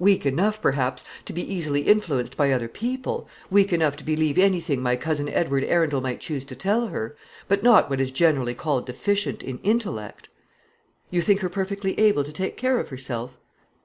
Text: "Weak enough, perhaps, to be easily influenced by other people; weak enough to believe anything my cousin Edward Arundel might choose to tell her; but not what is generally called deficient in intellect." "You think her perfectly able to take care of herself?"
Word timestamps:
"Weak 0.00 0.26
enough, 0.26 0.60
perhaps, 0.60 1.04
to 1.24 1.32
be 1.32 1.40
easily 1.42 1.82
influenced 1.82 2.36
by 2.36 2.50
other 2.50 2.66
people; 2.66 3.28
weak 3.48 3.72
enough 3.72 3.96
to 3.98 4.04
believe 4.04 4.36
anything 4.36 4.82
my 4.82 4.96
cousin 4.96 5.28
Edward 5.28 5.62
Arundel 5.62 6.00
might 6.00 6.18
choose 6.18 6.44
to 6.46 6.56
tell 6.56 6.88
her; 6.88 7.14
but 7.46 7.62
not 7.62 7.88
what 7.88 8.00
is 8.00 8.10
generally 8.10 8.54
called 8.54 8.86
deficient 8.86 9.44
in 9.44 9.58
intellect." 9.60 10.28
"You 11.12 11.22
think 11.22 11.38
her 11.42 11.48
perfectly 11.48 11.96
able 11.96 12.24
to 12.24 12.32
take 12.32 12.56
care 12.56 12.80
of 12.80 12.88
herself?" 12.88 13.38